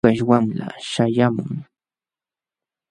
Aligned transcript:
Pukaśh 0.03 0.23
wamla 0.29 0.67
śhayaamun. 0.89 1.53